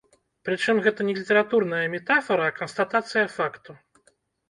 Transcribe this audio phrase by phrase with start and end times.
[0.47, 3.81] Прычым гэта не літаратурная метафара, а канстатацыя факту.